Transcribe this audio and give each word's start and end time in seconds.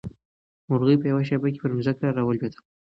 مرغۍ 0.69 0.95
په 0.99 1.05
یوه 1.11 1.23
شېبه 1.27 1.47
کې 1.53 1.59
پر 1.63 1.71
ځمکه 1.85 2.05
راولوېده. 2.17 2.59